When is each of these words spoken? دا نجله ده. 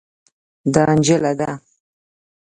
دا 0.73 0.83
نجله 0.97 1.31
ده. 1.39 1.51